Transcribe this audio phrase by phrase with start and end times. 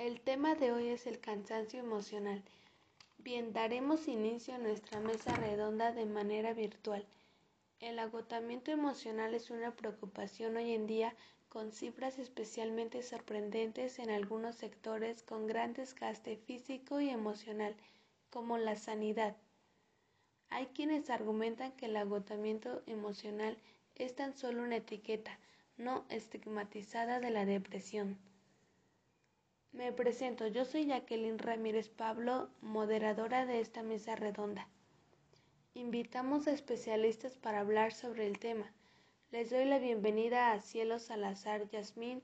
[0.00, 2.42] El tema de hoy es el cansancio emocional.
[3.18, 7.04] Bien, daremos inicio a nuestra mesa redonda de manera virtual.
[7.80, 11.14] El agotamiento emocional es una preocupación hoy en día
[11.50, 17.76] con cifras especialmente sorprendentes en algunos sectores con gran desgaste físico y emocional,
[18.30, 19.36] como la sanidad.
[20.48, 23.58] Hay quienes argumentan que el agotamiento emocional
[23.96, 25.38] es tan solo una etiqueta
[25.76, 28.16] no estigmatizada de la depresión.
[29.72, 34.68] Me presento, yo soy Jacqueline Ramírez Pablo, moderadora de esta mesa redonda.
[35.74, 38.72] Invitamos a especialistas para hablar sobre el tema.
[39.30, 42.20] Les doy la bienvenida a Cielo Salazar Yasmín,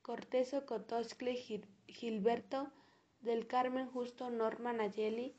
[0.00, 1.34] Cortezo Cotoscle
[1.86, 2.72] Gilberto,
[3.20, 5.34] del Carmen Justo Norma Nayeli,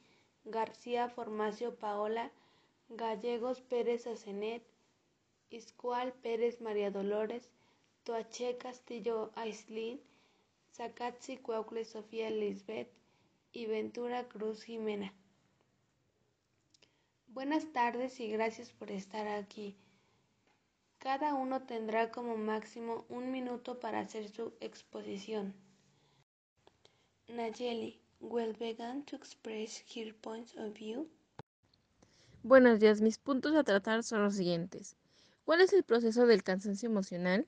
[0.46, 2.32] García Formacio Paola,
[2.88, 4.64] Gallegos Pérez Azenet,
[5.50, 7.50] Iscual Pérez María Dolores,
[8.04, 10.00] Toache Castillo Aislin,
[10.78, 12.92] Zacatzi Cuaucle Sofía Lisbeth
[13.52, 15.12] y Ventura Cruz Jimena.
[17.30, 19.76] Buenas tardes y gracias por estar aquí.
[21.00, 25.56] Cada uno tendrá como máximo un minuto para hacer su exposición.
[27.28, 31.10] Nayeli, will begin to express her points of view.
[32.44, 34.96] Buenos días, mis puntos a tratar son los siguientes.
[35.44, 37.48] ¿Cuál es el proceso del cansancio emocional?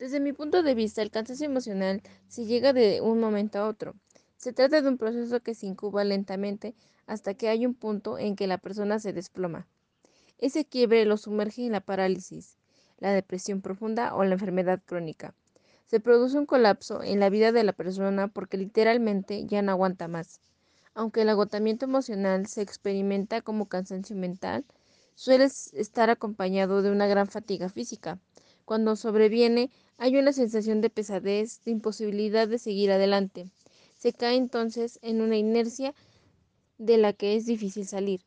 [0.00, 3.96] Desde mi punto de vista, el cansancio emocional se llega de un momento a otro.
[4.38, 6.74] Se trata de un proceso que se incuba lentamente
[7.06, 9.66] hasta que hay un punto en que la persona se desploma.
[10.38, 12.56] Ese quiebre lo sumerge en la parálisis,
[12.98, 15.34] la depresión profunda o la enfermedad crónica.
[15.84, 20.08] Se produce un colapso en la vida de la persona porque literalmente ya no aguanta
[20.08, 20.40] más.
[20.94, 24.64] Aunque el agotamiento emocional se experimenta como cansancio mental,
[25.14, 28.18] suele estar acompañado de una gran fatiga física.
[28.64, 33.50] Cuando sobreviene, hay una sensación de pesadez, de imposibilidad de seguir adelante.
[33.98, 35.94] Se cae entonces en una inercia
[36.78, 38.22] de la que es difícil salir.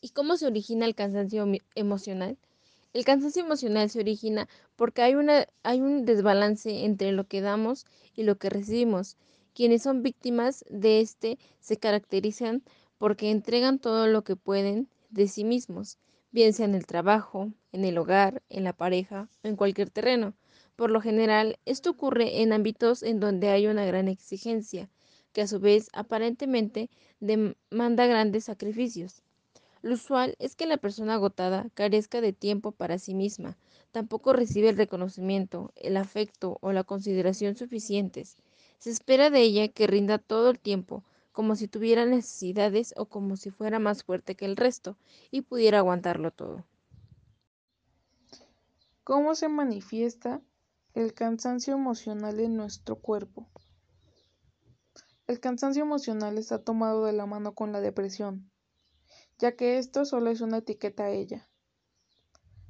[0.00, 1.44] ¿Y cómo se origina el cansancio
[1.74, 2.38] emocional?
[2.92, 7.84] El cansancio emocional se origina porque hay, una, hay un desbalance entre lo que damos
[8.14, 9.16] y lo que recibimos.
[9.54, 12.62] Quienes son víctimas de este se caracterizan
[12.96, 15.98] porque entregan todo lo que pueden de sí mismos
[16.34, 20.34] bien sea en el trabajo, en el hogar, en la pareja o en cualquier terreno.
[20.74, 24.90] Por lo general, esto ocurre en ámbitos en donde hay una gran exigencia,
[25.32, 26.90] que a su vez aparentemente
[27.20, 29.22] demanda grandes sacrificios.
[29.80, 33.56] Lo usual es que la persona agotada carezca de tiempo para sí misma,
[33.92, 38.38] tampoco recibe el reconocimiento, el afecto o la consideración suficientes.
[38.80, 43.36] Se espera de ella que rinda todo el tiempo, como si tuviera necesidades o como
[43.36, 44.96] si fuera más fuerte que el resto
[45.32, 46.64] y pudiera aguantarlo todo.
[49.02, 50.40] ¿Cómo se manifiesta
[50.94, 53.48] el cansancio emocional en nuestro cuerpo?
[55.26, 58.48] El cansancio emocional está tomado de la mano con la depresión,
[59.38, 61.48] ya que esto solo es una etiqueta a ella.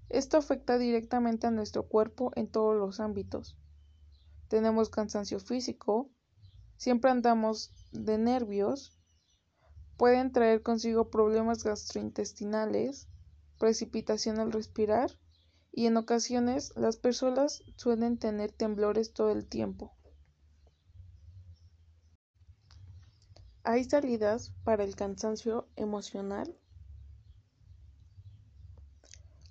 [0.08, 3.58] Esto afecta directamente a nuestro cuerpo en todos los ámbitos.
[4.48, 6.08] Tenemos cansancio físico,
[6.76, 8.98] siempre andamos de nervios,
[9.96, 13.08] pueden traer consigo problemas gastrointestinales,
[13.58, 15.10] precipitación al respirar
[15.72, 19.92] y en ocasiones las personas suelen tener temblores todo el tiempo.
[23.62, 26.54] ¿Hay salidas para el cansancio emocional?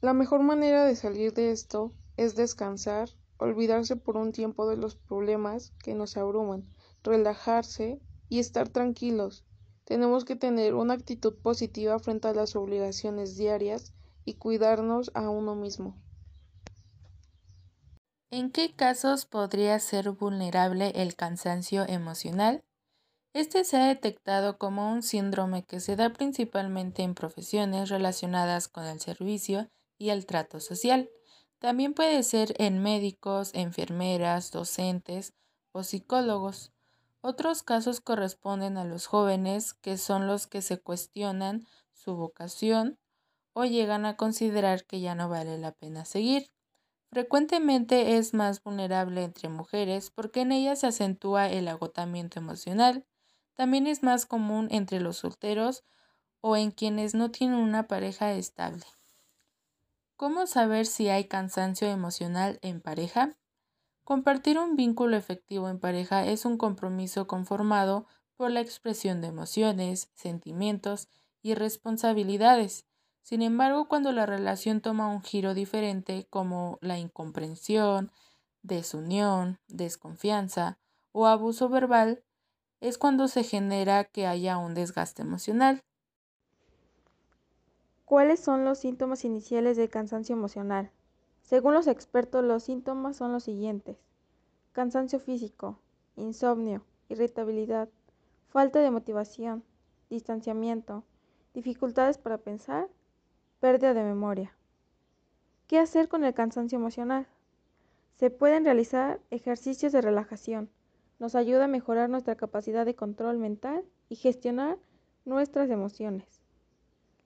[0.01, 4.95] La mejor manera de salir de esto es descansar, olvidarse por un tiempo de los
[4.95, 6.72] problemas que nos abruman,
[7.03, 7.99] relajarse
[8.29, 9.45] y estar tranquilos.
[9.83, 13.93] Tenemos que tener una actitud positiva frente a las obligaciones diarias
[14.25, 16.01] y cuidarnos a uno mismo.
[18.31, 22.63] ¿En qué casos podría ser vulnerable el cansancio emocional?
[23.33, 28.85] Este se ha detectado como un síndrome que se da principalmente en profesiones relacionadas con
[28.85, 31.09] el servicio y el trato social.
[31.59, 35.33] También puede ser en médicos, enfermeras, docentes
[35.71, 36.71] o psicólogos.
[37.25, 42.99] Otros casos corresponden a los jóvenes, que son los que se cuestionan su vocación
[43.53, 46.51] o llegan a considerar que ya no vale la pena seguir.
[47.09, 53.05] Frecuentemente es más vulnerable entre mujeres porque en ellas se acentúa el agotamiento emocional.
[53.55, 55.85] También es más común entre los solteros
[56.41, 58.83] o en quienes no tienen una pareja estable.
[60.17, 63.37] ¿Cómo saber si hay cansancio emocional en pareja?
[64.03, 68.05] Compartir un vínculo efectivo en pareja es un compromiso conformado
[68.35, 71.07] por la expresión de emociones, sentimientos
[71.41, 72.85] y responsabilidades.
[73.21, 78.11] Sin embargo, cuando la relación toma un giro diferente como la incomprensión,
[78.61, 80.77] desunión, desconfianza
[81.13, 82.25] o abuso verbal,
[82.81, 85.79] es cuando se genera que haya un desgaste emocional.
[88.03, 90.91] ¿Cuáles son los síntomas iniciales del cansancio emocional?
[91.43, 93.97] Según los expertos, los síntomas son los siguientes.
[94.71, 95.77] Cansancio físico,
[96.15, 97.89] insomnio, irritabilidad,
[98.47, 99.63] falta de motivación,
[100.09, 101.03] distanciamiento,
[101.53, 102.87] dificultades para pensar,
[103.59, 104.55] pérdida de memoria.
[105.67, 107.27] ¿Qué hacer con el cansancio emocional?
[108.15, 110.69] Se pueden realizar ejercicios de relajación.
[111.19, 114.77] Nos ayuda a mejorar nuestra capacidad de control mental y gestionar
[115.25, 116.41] nuestras emociones.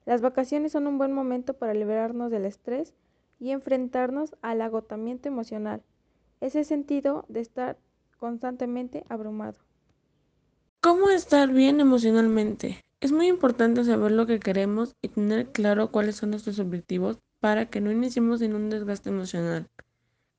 [0.05, 2.95] Las vacaciones son un buen momento para liberarnos del estrés
[3.39, 5.83] y enfrentarnos al agotamiento emocional,
[6.41, 7.77] ese sentido de estar
[8.17, 9.59] constantemente abrumado.
[10.81, 12.83] ¿Cómo estar bien emocionalmente?
[12.99, 17.69] Es muy importante saber lo que queremos y tener claro cuáles son nuestros objetivos para
[17.69, 19.67] que no iniciemos en un desgaste emocional.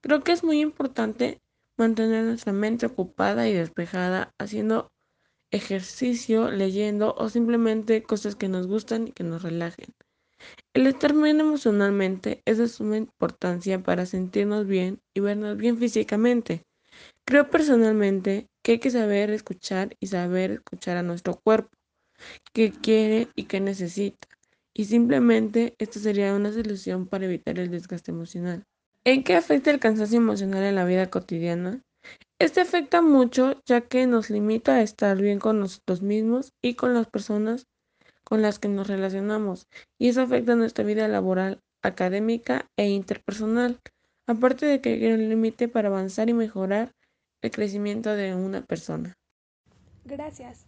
[0.01, 1.41] Creo que es muy importante
[1.77, 4.91] mantener nuestra mente ocupada y despejada haciendo
[5.51, 9.95] ejercicio, leyendo o simplemente cosas que nos gustan y que nos relajen.
[10.75, 16.63] El estar bien emocionalmente es de suma importancia para sentirnos bien y vernos bien físicamente.
[17.25, 21.71] Creo personalmente que hay que saber escuchar y saber escuchar a nuestro cuerpo,
[22.53, 24.29] qué quiere y qué necesita.
[24.75, 28.65] Y simplemente esto sería una solución para evitar el desgaste emocional.
[29.05, 31.83] ¿En qué afecta el cansancio emocional en la vida cotidiana?
[32.39, 36.95] Este afecta mucho ya que nos limita a estar bien con nosotros mismos y con
[36.95, 37.67] las personas
[38.29, 43.81] con las que nos relacionamos, y eso afecta nuestra vida laboral, académica e interpersonal,
[44.27, 46.93] aparte de que hay un límite para avanzar y mejorar
[47.41, 49.17] el crecimiento de una persona.
[50.05, 50.67] Gracias.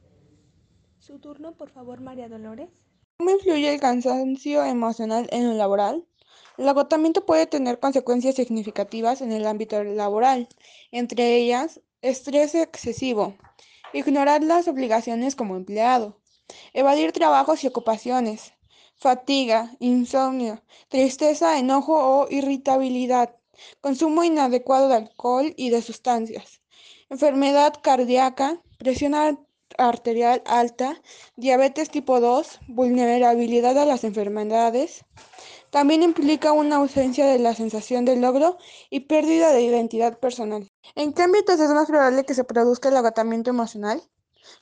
[1.00, 2.70] Su turno, por favor, María Dolores.
[3.18, 6.06] ¿Cómo influye el cansancio emocional en lo laboral?
[6.56, 10.48] El agotamiento puede tener consecuencias significativas en el ámbito laboral,
[10.92, 13.36] entre ellas estrés excesivo,
[13.92, 16.19] ignorar las obligaciones como empleado,
[16.72, 18.52] evadir trabajos y ocupaciones,
[18.96, 23.36] fatiga, insomnio, tristeza, enojo o irritabilidad,
[23.80, 26.60] consumo inadecuado de alcohol y de sustancias,
[27.08, 29.14] enfermedad cardíaca, presión
[29.78, 31.00] arterial alta,
[31.36, 35.04] diabetes tipo 2, vulnerabilidad a las enfermedades.
[35.70, 38.58] También implica una ausencia de la sensación de logro
[38.90, 40.68] y pérdida de identidad personal.
[40.96, 44.02] ¿En qué ámbitos es más probable que se produzca el agotamiento emocional?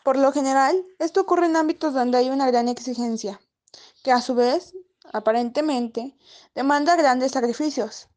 [0.04, 3.40] Por lo general, esto ocurre en ámbitos donde hay una gran exigencia,
[4.02, 4.74] que a su vez,
[5.12, 6.16] aparentemente,
[6.54, 8.08] demanda grandes sacrificios.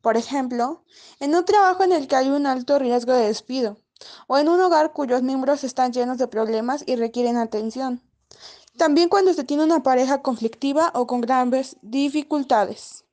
[0.00, 0.84] Por ejemplo,
[1.20, 3.78] en un trabajo en el que hay un alto riesgo de despido,
[4.26, 8.02] o en un hogar cuyos miembros están llenos de problemas y requieren atención.
[8.76, 13.04] También cuando se tiene una pareja conflictiva o con graves dificultades.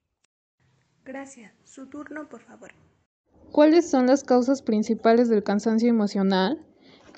[1.04, 1.52] Gracias.
[1.64, 2.72] Su turno, por favor.
[3.52, 6.66] ¿Cuáles son las causas principales del cansancio emocional?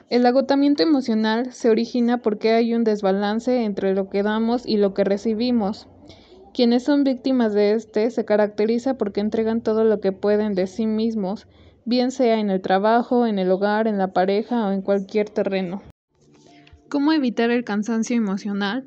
[0.09, 4.93] El agotamiento emocional se origina porque hay un desbalance entre lo que damos y lo
[4.93, 5.87] que recibimos.
[6.53, 10.87] Quienes son víctimas de este se caracteriza porque entregan todo lo que pueden de sí
[10.87, 11.47] mismos
[11.87, 15.81] bien sea en el trabajo, en el hogar, en la pareja o en cualquier terreno.
[16.89, 18.85] ¿Cómo evitar el cansancio emocional?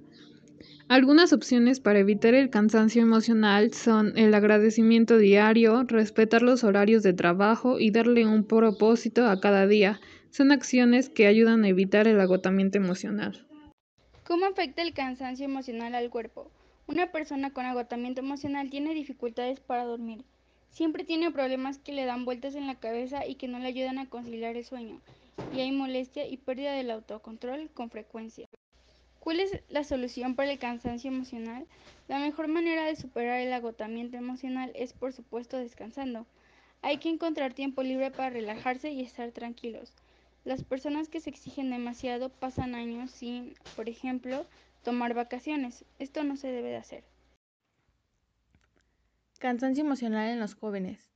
[0.88, 7.12] Algunas opciones para evitar el cansancio emocional son el agradecimiento diario, respetar los horarios de
[7.12, 10.00] trabajo y darle un propósito a cada día.
[10.30, 13.46] Son acciones que ayudan a evitar el agotamiento emocional.
[14.24, 16.50] ¿Cómo afecta el cansancio emocional al cuerpo?
[16.86, 20.24] Una persona con agotamiento emocional tiene dificultades para dormir,
[20.70, 23.98] Siempre tiene problemas que le dan vueltas en la cabeza y que no le ayudan
[23.98, 25.00] a conciliar el sueño,
[25.52, 28.48] y hay molestia y pérdida del autocontrol con frecuencia.
[29.18, 31.66] ¿Cuál es la solución para el cansancio emocional?
[32.08, 36.24] La mejor manera de superar el agotamiento emocional es por supuesto descansando.
[36.82, 39.92] Hay que encontrar tiempo libre para relajarse y estar tranquilos.
[40.44, 44.46] Las personas que se exigen demasiado pasan años sin, por ejemplo,
[44.82, 45.84] tomar vacaciones.
[45.98, 47.04] Esto no se debe de hacer.
[49.38, 51.10] Cansancio emocional en los jóvenes.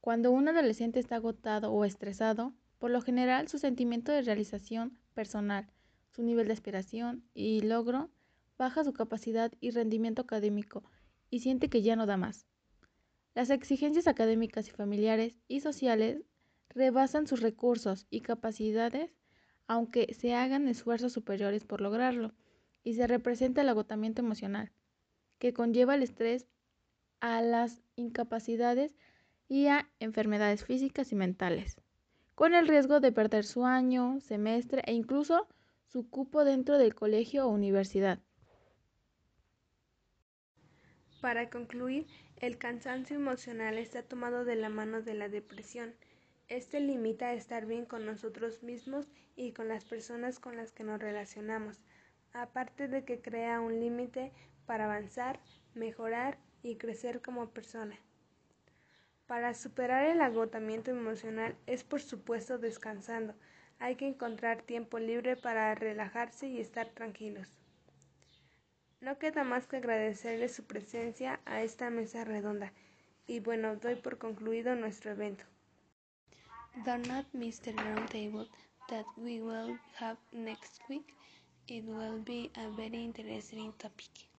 [0.00, 5.70] Cuando un adolescente está agotado o estresado, por lo general su sentimiento de realización personal,
[6.10, 8.10] su nivel de aspiración y logro
[8.58, 10.82] baja su capacidad y rendimiento académico
[11.30, 12.46] y siente que ya no da más.
[13.34, 16.22] Las exigencias académicas y familiares y sociales
[16.74, 19.14] rebasan sus recursos y capacidades
[19.66, 22.34] aunque se hagan esfuerzos superiores por lograrlo,
[22.84, 24.72] y se representa el agotamiento emocional,
[25.38, 26.46] que conlleva el estrés
[27.20, 28.96] a las incapacidades
[29.48, 31.80] y a enfermedades físicas y mentales,
[32.34, 35.46] con el riesgo de perder su año, semestre e incluso
[35.86, 38.18] su cupo dentro del colegio o universidad.
[41.20, 45.94] Para concluir, el cansancio emocional está tomado de la mano de la depresión.
[46.48, 51.00] Este limita estar bien con nosotros mismos y con las personas con las que nos
[51.00, 51.80] relacionamos,
[52.32, 54.32] aparte de que crea un límite
[54.66, 55.40] para avanzar,
[55.74, 57.96] mejorar y crecer como persona.
[59.26, 63.34] Para superar el agotamiento emocional es por supuesto descansando.
[63.78, 67.48] Hay que encontrar tiempo libre para relajarse y estar tranquilos.
[69.00, 72.72] No queda más que agradecerle su presencia a esta mesa redonda
[73.26, 75.44] y bueno, doy por concluido nuestro evento.
[76.74, 78.46] Do not miss the roundtable
[78.90, 81.14] that we will have next week.
[81.66, 84.26] It will be a very interesting topic.